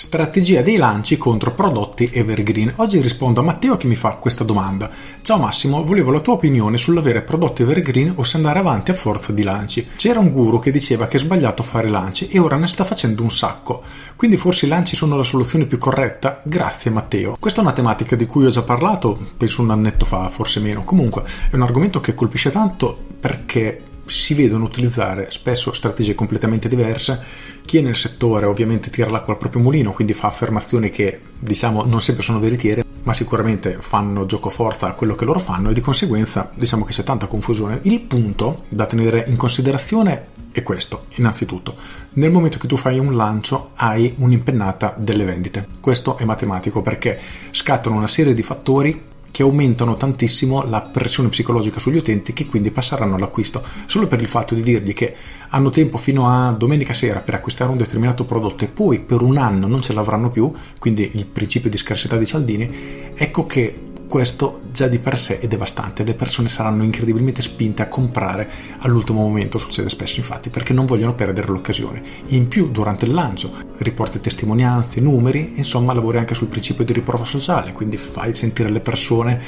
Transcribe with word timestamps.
Strategia 0.00 0.62
dei 0.62 0.76
lanci 0.76 1.16
contro 1.16 1.54
prodotti 1.54 2.08
evergreen. 2.12 2.74
Oggi 2.76 3.00
rispondo 3.00 3.40
a 3.40 3.42
Matteo 3.42 3.76
che 3.76 3.88
mi 3.88 3.96
fa 3.96 4.10
questa 4.10 4.44
domanda. 4.44 4.88
Ciao 5.22 5.38
Massimo, 5.38 5.82
volevo 5.82 6.12
la 6.12 6.20
tua 6.20 6.34
opinione 6.34 6.78
sull'avere 6.78 7.22
prodotti 7.22 7.62
evergreen 7.62 8.12
o 8.14 8.22
se 8.22 8.36
andare 8.36 8.60
avanti 8.60 8.92
a 8.92 8.94
forza 8.94 9.32
di 9.32 9.42
lanci. 9.42 9.88
C'era 9.96 10.20
un 10.20 10.30
guru 10.30 10.60
che 10.60 10.70
diceva 10.70 11.08
che 11.08 11.16
è 11.16 11.20
sbagliato 11.20 11.64
fare 11.64 11.88
lanci 11.88 12.28
e 12.28 12.38
ora 12.38 12.54
ne 12.56 12.68
sta 12.68 12.84
facendo 12.84 13.24
un 13.24 13.32
sacco. 13.32 13.82
Quindi 14.14 14.36
forse 14.36 14.66
i 14.66 14.68
lanci 14.68 14.94
sono 14.94 15.16
la 15.16 15.24
soluzione 15.24 15.64
più 15.64 15.78
corretta? 15.78 16.42
Grazie 16.44 16.92
Matteo. 16.92 17.36
Questa 17.40 17.58
è 17.58 17.64
una 17.64 17.72
tematica 17.72 18.14
di 18.14 18.26
cui 18.26 18.46
ho 18.46 18.50
già 18.50 18.62
parlato, 18.62 19.18
penso 19.36 19.62
un 19.62 19.72
annetto 19.72 20.04
fa, 20.04 20.28
forse 20.28 20.60
meno. 20.60 20.84
Comunque 20.84 21.24
è 21.50 21.56
un 21.56 21.62
argomento 21.62 21.98
che 21.98 22.14
colpisce 22.14 22.52
tanto 22.52 22.96
perché 23.18 23.82
si 24.08 24.34
vedono 24.34 24.64
utilizzare 24.64 25.30
spesso 25.30 25.72
strategie 25.72 26.14
completamente 26.14 26.68
diverse. 26.68 27.22
Chi 27.64 27.78
è 27.78 27.80
nel 27.80 27.96
settore 27.96 28.46
ovviamente 28.46 28.90
tira 28.90 29.10
l'acqua 29.10 29.34
al 29.34 29.38
proprio 29.38 29.62
mulino, 29.62 29.92
quindi 29.92 30.14
fa 30.14 30.28
affermazioni 30.28 30.90
che 30.90 31.20
diciamo 31.38 31.84
non 31.84 32.00
sempre 32.00 32.22
sono 32.22 32.40
veritiere, 32.40 32.84
ma 33.02 33.12
sicuramente 33.12 33.78
fanno 33.80 34.26
gioco 34.26 34.48
forza 34.48 34.88
a 34.88 34.92
quello 34.92 35.14
che 35.14 35.24
loro 35.24 35.38
fanno 35.38 35.70
e 35.70 35.74
di 35.74 35.80
conseguenza 35.80 36.50
diciamo 36.54 36.84
che 36.84 36.92
c'è 36.92 37.04
tanta 37.04 37.26
confusione. 37.26 37.80
Il 37.82 38.00
punto 38.00 38.64
da 38.68 38.86
tenere 38.86 39.24
in 39.28 39.36
considerazione 39.36 40.28
è 40.52 40.62
questo, 40.62 41.04
innanzitutto. 41.16 41.76
Nel 42.14 42.30
momento 42.30 42.58
che 42.58 42.66
tu 42.66 42.76
fai 42.76 42.98
un 42.98 43.14
lancio 43.14 43.70
hai 43.74 44.14
un'impennata 44.16 44.94
delle 44.98 45.24
vendite. 45.24 45.66
Questo 45.80 46.16
è 46.16 46.24
matematico 46.24 46.82
perché 46.82 47.18
scattano 47.50 47.96
una 47.96 48.06
serie 48.06 48.34
di 48.34 48.42
fattori 48.42 49.02
che 49.38 49.44
aumentano 49.44 49.96
tantissimo 49.96 50.64
la 50.64 50.80
pressione 50.80 51.28
psicologica 51.28 51.78
sugli 51.78 51.98
utenti 51.98 52.32
che 52.32 52.46
quindi 52.46 52.72
passeranno 52.72 53.14
all'acquisto 53.14 53.62
solo 53.86 54.08
per 54.08 54.20
il 54.20 54.26
fatto 54.26 54.56
di 54.56 54.62
dirgli 54.62 54.92
che 54.92 55.14
hanno 55.50 55.70
tempo 55.70 55.96
fino 55.96 56.28
a 56.28 56.50
domenica 56.50 56.92
sera 56.92 57.20
per 57.20 57.34
acquistare 57.34 57.70
un 57.70 57.76
determinato 57.76 58.24
prodotto 58.24 58.64
e 58.64 58.66
poi 58.66 58.98
per 58.98 59.20
un 59.22 59.36
anno 59.36 59.68
non 59.68 59.80
ce 59.80 59.92
l'avranno 59.92 60.30
più, 60.30 60.52
quindi 60.80 61.12
il 61.14 61.24
principio 61.24 61.70
di 61.70 61.76
scarsità 61.76 62.16
di 62.16 62.26
Cialdini, 62.26 62.68
ecco 63.14 63.46
che 63.46 63.86
questo 64.08 64.62
già 64.72 64.88
di 64.88 64.98
per 64.98 65.16
sé 65.16 65.38
è 65.38 65.46
devastante, 65.46 66.02
le 66.02 66.14
persone 66.14 66.48
saranno 66.48 66.82
incredibilmente 66.82 67.42
spinte 67.42 67.82
a 67.82 67.88
comprare 67.88 68.48
all'ultimo 68.78 69.20
momento, 69.20 69.58
succede 69.58 69.88
spesso 69.88 70.18
infatti, 70.18 70.48
perché 70.50 70.72
non 70.72 70.86
vogliono 70.86 71.14
perdere 71.14 71.46
l'occasione. 71.46 72.02
In 72.28 72.48
più, 72.48 72.70
durante 72.70 73.04
il 73.04 73.12
lancio, 73.12 73.52
riporti 73.78 74.20
testimonianze, 74.20 75.00
numeri, 75.00 75.54
insomma 75.56 75.92
lavori 75.92 76.18
anche 76.18 76.34
sul 76.34 76.48
principio 76.48 76.84
di 76.84 76.92
riprova 76.92 77.24
sociale, 77.24 77.72
quindi 77.72 77.96
fai 77.96 78.34
sentire 78.34 78.70
le 78.70 78.80
persone 78.80 79.40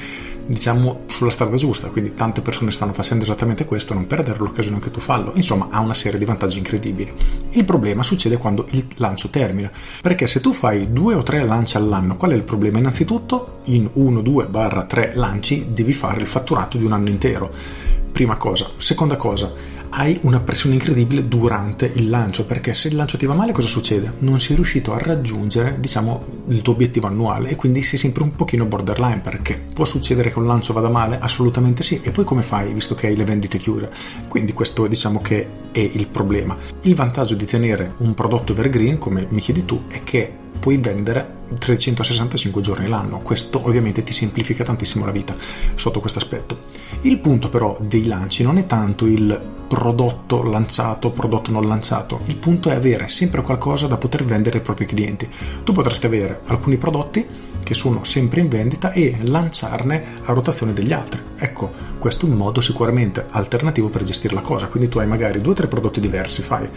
diciamo 0.47 1.03
sulla 1.07 1.31
strada 1.31 1.55
giusta, 1.57 1.89
quindi 1.89 2.15
tante 2.15 2.41
persone 2.41 2.73
stanno 2.73 2.93
facendo 2.93 3.23
esattamente 3.23 3.65
questo, 3.65 3.95
non 3.95 4.09
perdere 4.09 4.39
l'occasione 4.39 4.81
che 4.81 4.91
tu 4.91 4.99
fallo, 4.99 5.31
insomma 5.35 5.69
ha 5.71 5.79
una 5.79 5.95
serie 5.95 6.19
di 6.19 6.25
vantaggi 6.25 6.59
incredibili. 6.59 7.13
Il 7.51 7.65
problema 7.65 8.03
succede 8.03 8.37
quando 8.37 8.67
il 8.71 8.85
lancio 8.97 9.29
termina, 9.31 9.71
perché 10.01 10.27
se 10.27 10.41
tu 10.41 10.53
fai 10.53 10.93
due 10.93 11.15
o 11.15 11.23
tre 11.23 11.45
lanci 11.45 11.77
all'anno, 11.77 12.17
qual 12.17 12.33
è 12.33 12.35
il 12.35 12.43
problema? 12.43 12.79
Innanzitutto 12.79 13.61
in 13.65 13.89
1, 13.93 14.21
2, 14.23 14.47
barra 14.47 14.85
3 14.85 15.13
lanci 15.15 15.69
devi 15.73 15.93
fare 15.93 16.21
il 16.21 16.27
fatturato 16.27 16.79
di 16.79 16.85
un 16.85 16.93
anno 16.93 17.11
intero 17.11 17.99
Prima 18.13 18.37
cosa. 18.37 18.71
Seconda 18.77 19.17
cosa, 19.17 19.53
hai 19.91 20.19
una 20.23 20.41
pressione 20.41 20.75
incredibile 20.75 21.27
durante 21.27 21.91
il 21.95 22.09
lancio, 22.09 22.45
perché 22.45 22.75
se 22.75 22.89
il 22.89 22.97
lancio 22.97 23.17
ti 23.17 23.27
va 23.27 23.35
male 23.35 23.53
cosa 23.53 23.69
succede? 23.69 24.13
Non 24.19 24.39
sei 24.41 24.55
riuscito 24.57 24.93
a 24.93 24.99
raggiungere, 24.99 25.79
diciamo, 25.81 26.25
il 26.49 26.63
tuo 26.63 26.75
obiettivo 26.75 27.07
annuale 27.07 27.49
e 27.49 27.57
quindi 27.57 27.83
sei 27.83 27.99
sempre 27.99 28.23
un 28.23 28.35
pochino 28.37 28.67
borderline, 28.67 29.21
perché 29.21 29.61
può 29.75 29.85
succedere 29.85 30.31
che 30.31 30.39
un 30.39 30.47
lancio 30.47 30.73
vada 30.73 30.91
male? 30.91 31.19
Assolutamente 31.21 31.83
sì. 31.83 32.01
E 32.03 32.11
poi 32.11 32.25
come 32.25 32.43
fai, 32.43 32.73
visto 32.73 32.95
che 32.95 33.09
hai 33.09 33.17
le 33.17 33.25
vendite 33.25 33.59
chiuse? 33.59 33.91
Quindi 34.29 34.53
questo 34.53 34.87
diciamo 34.87 35.21
che 35.21 35.49
è 35.73 35.79
il 35.79 36.07
problema. 36.07 36.57
Il 36.83 36.95
vantaggio 36.95 37.35
di 37.35 37.45
tenere 37.45 37.95
un 37.99 38.15
prodotto 38.15 38.53
evergreen, 38.53 38.99
come 38.99 39.27
mi 39.31 39.41
chiedi 39.41 39.65
tu, 39.65 39.85
è 39.89 40.03
che 40.05 40.40
puoi 40.59 40.79
vendere 40.79 41.39
365 41.59 42.63
giorni 42.63 42.87
l'anno. 42.87 43.21
Questo 43.21 43.61
ovviamente 43.65 44.03
ti 44.03 44.13
semplifica 44.13 44.65
tantissimo 44.65 45.05
la 45.05 45.13
vita 45.13 45.35
sotto 45.75 46.01
questo 46.01 46.19
aspetto. 46.19 46.65
Il 47.03 47.19
punto 47.19 47.49
però 47.49 47.77
dei 47.81 48.07
lanci 48.07 48.43
non 48.43 48.59
è 48.59 48.67
tanto 48.67 49.07
il 49.07 49.59
prodotto 49.67 50.43
lanciato, 50.43 51.11
prodotto 51.11 51.53
non 51.53 51.67
lanciato, 51.67 52.21
il 52.25 52.37
punto 52.37 52.71
è 52.71 52.75
avere 52.75 53.07
sempre 53.07 53.43
qualcosa 53.43 53.87
da 53.87 53.97
poter 53.97 54.25
vendere 54.25 54.59
ai 54.59 54.65
propri 54.65 54.85
clienti. 54.85 55.29
Tu 55.63 55.73
potresti 55.73 56.07
avere 56.07 56.41
alcuni 56.47 56.77
prodotti 56.77 57.25
che 57.63 57.75
sono 57.75 58.03
sempre 58.03 58.41
in 58.41 58.49
vendita 58.49 58.91
e 58.91 59.17
lanciarne 59.23 60.03
a 60.25 60.33
rotazione 60.33 60.73
degli 60.73 60.93
altri. 60.93 61.21
Ecco, 61.37 61.71
questo 61.99 62.27
è 62.27 62.29
un 62.29 62.37
modo 62.37 62.61
sicuramente 62.61 63.27
alternativo 63.31 63.89
per 63.89 64.03
gestire 64.03 64.35
la 64.35 64.41
cosa. 64.41 64.67
Quindi 64.67 64.89
tu 64.89 64.99
hai 64.99 65.07
magari 65.07 65.41
due 65.41 65.53
o 65.53 65.55
tre 65.55 65.69
prodotti 65.69 66.01
diversi, 66.01 66.43
fai 66.43 66.69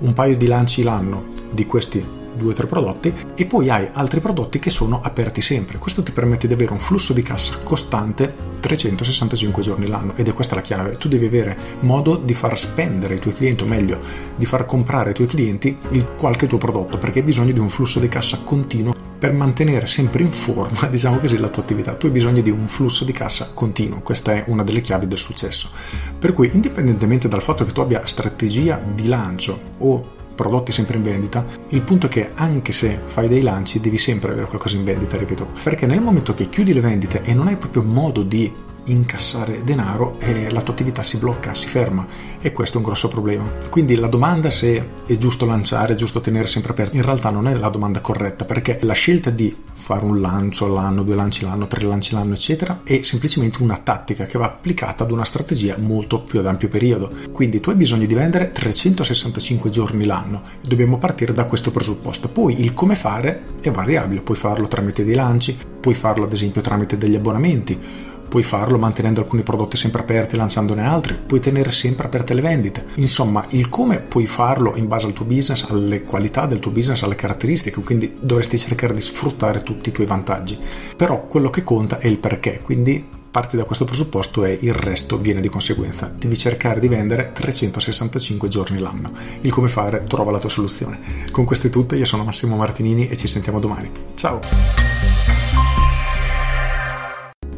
un 0.00 0.12
paio 0.12 0.36
di 0.36 0.46
lanci 0.46 0.82
l'anno 0.82 1.24
di 1.50 1.64
questi 1.64 2.20
due 2.34 2.52
o 2.52 2.54
tre 2.54 2.66
prodotti 2.66 3.12
e 3.34 3.46
poi 3.46 3.70
hai 3.70 3.88
altri 3.92 4.20
prodotti 4.20 4.58
che 4.58 4.70
sono 4.70 5.00
aperti 5.02 5.40
sempre. 5.40 5.78
Questo 5.78 6.02
ti 6.02 6.12
permette 6.12 6.46
di 6.46 6.54
avere 6.54 6.72
un 6.72 6.78
flusso 6.78 7.12
di 7.12 7.22
cassa 7.22 7.58
costante 7.62 8.34
365 8.60 9.62
giorni 9.62 9.86
l'anno 9.86 10.14
ed 10.16 10.28
è 10.28 10.32
questa 10.32 10.54
la 10.54 10.60
chiave. 10.60 10.96
Tu 10.96 11.08
devi 11.08 11.26
avere 11.26 11.56
modo 11.80 12.16
di 12.16 12.34
far 12.34 12.58
spendere 12.58 13.16
i 13.16 13.18
tuoi 13.18 13.34
clienti, 13.34 13.62
o 13.64 13.66
meglio, 13.66 14.00
di 14.36 14.46
far 14.46 14.66
comprare 14.66 15.08
ai 15.08 15.14
tuoi 15.14 15.26
clienti 15.26 15.76
il 15.90 16.14
qualche 16.16 16.46
tuo 16.46 16.58
prodotto 16.58 16.98
perché 16.98 17.20
hai 17.20 17.24
bisogno 17.24 17.52
di 17.52 17.58
un 17.58 17.68
flusso 17.68 18.00
di 18.00 18.08
cassa 18.08 18.38
continuo 18.42 18.94
per 19.22 19.32
mantenere 19.32 19.86
sempre 19.86 20.22
in 20.22 20.32
forma, 20.32 20.86
diciamo 20.90 21.18
così, 21.18 21.38
la 21.38 21.48
tua 21.48 21.62
attività. 21.62 21.94
Tu 21.94 22.06
hai 22.06 22.12
bisogno 22.12 22.40
di 22.40 22.50
un 22.50 22.66
flusso 22.66 23.04
di 23.04 23.12
cassa 23.12 23.50
continuo, 23.54 24.00
questa 24.00 24.32
è 24.32 24.44
una 24.48 24.64
delle 24.64 24.80
chiavi 24.80 25.06
del 25.06 25.18
successo. 25.18 25.70
Per 26.18 26.32
cui, 26.32 26.50
indipendentemente 26.52 27.28
dal 27.28 27.42
fatto 27.42 27.64
che 27.64 27.72
tu 27.72 27.80
abbia 27.80 28.04
strategia 28.04 28.82
di 28.82 29.06
lancio 29.06 29.60
o 29.78 30.20
prodotti 30.34 30.72
sempre 30.72 30.96
in 30.96 31.02
vendita, 31.02 31.44
il 31.68 31.82
punto 31.82 32.06
è 32.06 32.08
che 32.08 32.30
anche 32.34 32.72
se 32.72 33.00
fai 33.04 33.28
dei 33.28 33.42
lanci 33.42 33.80
devi 33.80 33.98
sempre 33.98 34.32
avere 34.32 34.46
qualcosa 34.46 34.76
in 34.76 34.84
vendita, 34.84 35.16
ripeto, 35.16 35.46
perché 35.62 35.86
nel 35.86 36.00
momento 36.00 36.34
che 36.34 36.48
chiudi 36.48 36.72
le 36.72 36.80
vendite 36.80 37.22
e 37.22 37.34
non 37.34 37.48
hai 37.48 37.56
proprio 37.56 37.82
modo 37.82 38.22
di 38.22 38.52
incassare 38.84 39.62
denaro 39.64 40.16
e 40.18 40.50
la 40.50 40.60
tua 40.62 40.72
attività 40.72 41.02
si 41.02 41.18
blocca, 41.18 41.54
si 41.54 41.68
ferma 41.68 42.06
e 42.40 42.52
questo 42.52 42.76
è 42.76 42.80
un 42.80 42.86
grosso 42.86 43.08
problema. 43.08 43.44
Quindi 43.70 43.94
la 43.96 44.08
domanda 44.08 44.50
se 44.50 44.90
è 45.06 45.16
giusto 45.16 45.46
lanciare, 45.46 45.92
è 45.92 45.96
giusto 45.96 46.20
tenere 46.20 46.46
sempre 46.46 46.72
aperto, 46.72 46.96
in 46.96 47.02
realtà 47.02 47.30
non 47.30 47.46
è 47.46 47.54
la 47.54 47.68
domanda 47.68 48.00
corretta 48.00 48.44
perché 48.44 48.78
la 48.82 48.92
scelta 48.92 49.30
di 49.30 49.54
fare 49.74 50.04
un 50.04 50.20
lancio 50.20 50.66
all'anno, 50.66 51.02
due 51.02 51.14
lanci 51.14 51.44
l'anno, 51.44 51.66
tre 51.66 51.82
lanci 51.82 52.14
l'anno, 52.14 52.34
eccetera, 52.34 52.80
è 52.84 53.02
semplicemente 53.02 53.62
una 53.62 53.76
tattica 53.76 54.24
che 54.24 54.38
va 54.38 54.46
applicata 54.46 55.04
ad 55.04 55.10
una 55.10 55.24
strategia 55.24 55.76
molto 55.78 56.22
più 56.22 56.38
ad 56.38 56.46
ampio 56.46 56.68
periodo. 56.68 57.10
Quindi 57.32 57.60
tu 57.60 57.70
hai 57.70 57.76
bisogno 57.76 58.06
di 58.06 58.14
vendere 58.14 58.50
365 58.50 59.70
giorni 59.70 60.04
l'anno 60.04 60.42
e 60.62 60.68
dobbiamo 60.68 60.98
partire 60.98 61.32
da 61.32 61.44
questo 61.44 61.70
presupposto. 61.70 62.28
Poi 62.28 62.60
il 62.60 62.74
come 62.74 62.94
fare 62.94 63.44
è 63.60 63.70
variabile, 63.70 64.22
puoi 64.22 64.36
farlo 64.36 64.68
tramite 64.68 65.04
dei 65.04 65.14
lanci, 65.14 65.56
puoi 65.80 65.94
farlo 65.94 66.24
ad 66.24 66.32
esempio 66.32 66.60
tramite 66.60 66.96
degli 66.96 67.16
abbonamenti 67.16 68.10
Puoi 68.32 68.44
farlo 68.44 68.78
mantenendo 68.78 69.20
alcuni 69.20 69.42
prodotti 69.42 69.76
sempre 69.76 70.00
aperti 70.00 70.36
e 70.36 70.38
lanciandone 70.38 70.86
altri, 70.86 71.18
puoi 71.26 71.38
tenere 71.38 71.70
sempre 71.70 72.06
aperte 72.06 72.32
le 72.32 72.40
vendite. 72.40 72.86
Insomma, 72.94 73.44
il 73.50 73.68
come 73.68 73.98
puoi 73.98 74.24
farlo 74.24 74.74
in 74.74 74.88
base 74.88 75.04
al 75.04 75.12
tuo 75.12 75.26
business, 75.26 75.66
alle 75.68 76.00
qualità 76.00 76.46
del 76.46 76.58
tuo 76.58 76.70
business, 76.70 77.02
alle 77.02 77.14
caratteristiche, 77.14 77.82
quindi 77.82 78.16
dovresti 78.18 78.56
cercare 78.56 78.94
di 78.94 79.02
sfruttare 79.02 79.62
tutti 79.62 79.90
i 79.90 79.92
tuoi 79.92 80.06
vantaggi. 80.06 80.58
Però 80.96 81.26
quello 81.26 81.50
che 81.50 81.62
conta 81.62 81.98
è 81.98 82.06
il 82.06 82.16
perché, 82.16 82.62
quindi 82.62 83.06
parti 83.30 83.58
da 83.58 83.64
questo 83.64 83.84
presupposto 83.84 84.46
e 84.46 84.58
il 84.62 84.72
resto 84.72 85.18
viene 85.18 85.42
di 85.42 85.50
conseguenza. 85.50 86.10
Devi 86.16 86.34
cercare 86.34 86.80
di 86.80 86.88
vendere 86.88 87.32
365 87.34 88.48
giorni 88.48 88.78
l'anno. 88.78 89.12
Il 89.42 89.52
come 89.52 89.68
fare 89.68 90.04
trova 90.04 90.30
la 90.30 90.38
tua 90.38 90.48
soluzione. 90.48 91.00
Con 91.30 91.44
questo 91.44 91.66
è 91.66 91.70
tutto, 91.70 91.96
io 91.96 92.06
sono 92.06 92.24
Massimo 92.24 92.56
Martinini 92.56 93.10
e 93.10 93.16
ci 93.18 93.28
sentiamo 93.28 93.60
domani. 93.60 93.90
Ciao! 94.14 95.11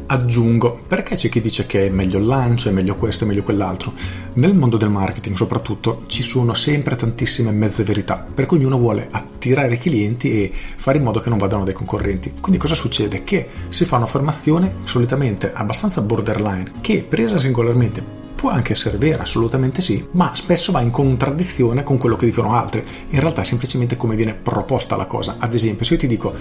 Aggiungo, 0.07 0.81
perché 0.87 1.15
c'è 1.15 1.29
chi 1.29 1.41
dice 1.41 1.65
che 1.65 1.87
è 1.87 1.89
meglio 1.89 2.19
il 2.19 2.25
lancio, 2.25 2.69
è 2.69 2.71
meglio 2.71 2.95
questo, 2.95 3.23
è 3.23 3.27
meglio 3.27 3.43
quell'altro? 3.43 3.93
Nel 4.33 4.55
mondo 4.55 4.77
del 4.77 4.89
marketing 4.89 5.35
soprattutto 5.35 6.03
ci 6.07 6.23
sono 6.23 6.53
sempre 6.53 6.95
tantissime 6.95 7.51
mezze 7.51 7.83
verità, 7.83 8.25
perché 8.33 8.55
ognuno 8.55 8.77
vuole 8.77 9.07
attirare 9.09 9.75
i 9.75 9.79
clienti 9.79 10.43
e 10.43 10.51
fare 10.51 10.97
in 10.97 11.03
modo 11.03 11.19
che 11.19 11.29
non 11.29 11.37
vadano 11.37 11.63
dai 11.63 11.73
concorrenti. 11.73 12.33
Quindi 12.39 12.59
cosa 12.59 12.75
succede? 12.75 13.23
Che 13.23 13.47
si 13.69 13.85
fa 13.85 13.97
un'affermazione 13.97 14.75
solitamente 14.83 15.51
abbastanza 15.53 16.01
borderline, 16.01 16.73
che 16.81 17.05
presa 17.07 17.37
singolarmente 17.37 18.14
può 18.45 18.53
anche 18.53 18.73
essere 18.73 18.99
vera, 18.99 19.23
assolutamente 19.23 19.81
sì, 19.81 20.05
ma 20.11 20.35
spesso 20.35 20.71
va 20.71 20.79
in 20.79 20.91
contraddizione 20.91 21.81
con 21.81 21.97
quello 21.97 22.15
che 22.15 22.27
dicono 22.27 22.53
altri. 22.53 22.83
In 23.09 23.19
realtà 23.19 23.41
è 23.41 23.43
semplicemente 23.43 23.97
come 23.97 24.15
viene 24.15 24.35
proposta 24.35 24.95
la 24.95 25.07
cosa. 25.07 25.37
Ad 25.39 25.55
esempio, 25.55 25.83
se 25.83 25.95
io 25.95 25.99
ti 26.01 26.05
dico 26.05 26.31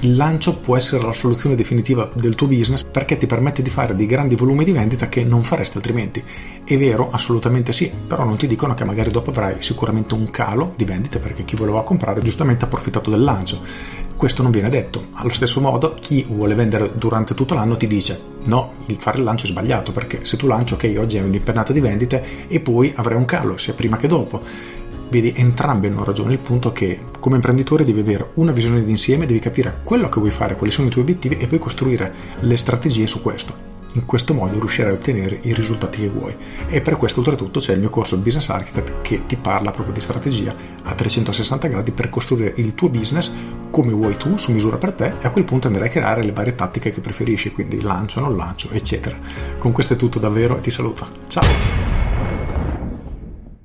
il 0.00 0.14
lancio 0.14 0.54
può 0.58 0.76
essere 0.76 1.02
la 1.02 1.12
soluzione 1.12 1.56
definitiva 1.56 2.08
del 2.14 2.36
tuo 2.36 2.46
business 2.46 2.84
perché 2.84 3.16
ti 3.16 3.26
permette 3.26 3.62
di 3.62 3.70
fare 3.70 3.96
dei 3.96 4.06
grandi 4.06 4.36
volumi 4.36 4.62
di 4.62 4.70
vendita 4.70 5.08
che 5.08 5.24
non 5.24 5.42
faresti 5.42 5.78
altrimenti. 5.78 6.22
È 6.64 6.76
vero, 6.76 7.10
assolutamente 7.10 7.72
sì, 7.72 7.90
però 8.06 8.22
non 8.22 8.36
ti 8.36 8.46
dicono 8.46 8.74
che 8.74 8.84
magari 8.84 9.10
dopo 9.10 9.30
avrai 9.30 9.60
sicuramente 9.60 10.14
un 10.14 10.30
calo 10.30 10.74
di 10.76 10.84
vendite 10.84 11.18
perché 11.18 11.44
chi 11.44 11.56
voleva 11.56 11.82
comprare 11.82 12.22
giustamente 12.22 12.62
ha 12.62 12.68
approfittato 12.68 13.10
del 13.10 13.24
lancio. 13.24 13.60
Questo 14.18 14.42
non 14.42 14.50
viene 14.50 14.68
detto. 14.68 15.06
Allo 15.12 15.32
stesso 15.32 15.60
modo, 15.60 15.94
chi 15.94 16.26
vuole 16.28 16.56
vendere 16.56 16.90
durante 16.96 17.34
tutto 17.34 17.54
l'anno 17.54 17.76
ti 17.76 17.86
dice: 17.86 18.20
No, 18.44 18.74
il 18.86 18.96
fare 18.98 19.18
il 19.18 19.24
lancio 19.24 19.44
è 19.46 19.48
sbagliato 19.48 19.92
perché 19.92 20.24
se 20.24 20.36
tu 20.36 20.48
lanci, 20.48 20.74
ok, 20.74 20.94
oggi 20.98 21.18
è 21.18 21.22
un'impennata 21.22 21.72
di 21.72 21.78
vendite 21.78 22.48
e 22.48 22.58
poi 22.58 22.92
avrai 22.96 23.16
un 23.16 23.24
calo 23.24 23.56
sia 23.56 23.74
prima 23.74 23.96
che 23.96 24.08
dopo. 24.08 24.42
Vedi, 25.08 25.32
entrambi 25.36 25.86
hanno 25.86 26.02
ragione. 26.02 26.32
Il 26.32 26.40
punto 26.40 26.70
è 26.70 26.72
che 26.72 27.00
come 27.20 27.36
imprenditore 27.36 27.84
devi 27.84 28.00
avere 28.00 28.30
una 28.34 28.50
visione 28.50 28.82
d'insieme, 28.82 29.24
devi 29.24 29.38
capire 29.38 29.78
quello 29.84 30.08
che 30.08 30.18
vuoi 30.18 30.32
fare, 30.32 30.56
quali 30.56 30.72
sono 30.72 30.88
i 30.88 30.90
tuoi 30.90 31.04
obiettivi 31.04 31.36
e 31.38 31.46
poi 31.46 31.60
costruire 31.60 32.12
le 32.40 32.56
strategie 32.56 33.06
su 33.06 33.22
questo. 33.22 33.76
In 33.92 34.04
questo 34.04 34.34
modo 34.34 34.58
riuscirai 34.58 34.90
a 34.90 34.94
ottenere 34.94 35.38
i 35.42 35.54
risultati 35.54 36.00
che 36.00 36.08
vuoi. 36.08 36.36
E 36.66 36.82
per 36.82 36.96
questo, 36.96 37.20
oltretutto, 37.20 37.58
c'è 37.58 37.72
il 37.72 37.80
mio 37.80 37.88
corso 37.88 38.18
Business 38.18 38.48
Architect 38.50 39.00
che 39.00 39.24
ti 39.26 39.36
parla 39.36 39.70
proprio 39.70 39.94
di 39.94 40.00
strategia 40.00 40.54
a 40.82 40.92
360 40.92 41.68
gradi 41.68 41.92
per 41.92 42.10
costruire 42.10 42.52
il 42.56 42.74
tuo 42.74 42.90
business 42.90 43.32
come 43.70 43.92
vuoi 43.92 44.16
tu, 44.16 44.36
su 44.36 44.52
misura 44.52 44.76
per 44.76 44.92
te, 44.92 45.14
e 45.20 45.26
a 45.26 45.30
quel 45.30 45.44
punto 45.44 45.66
andrai 45.66 45.88
a 45.88 45.90
creare 45.90 46.24
le 46.24 46.32
varie 46.32 46.54
tattiche 46.54 46.90
che 46.90 47.00
preferisci, 47.00 47.52
quindi 47.52 47.80
lancio, 47.80 48.20
non 48.20 48.36
lancio, 48.36 48.70
eccetera. 48.70 49.16
Con 49.58 49.72
questo 49.72 49.94
è 49.94 49.96
tutto 49.96 50.18
davvero 50.18 50.56
e 50.56 50.60
ti 50.60 50.70
saluto. 50.70 51.06
Ciao! 51.26 51.97